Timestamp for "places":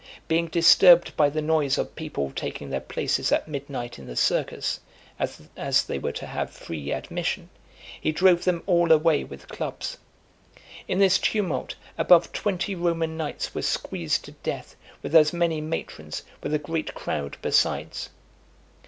2.81-3.31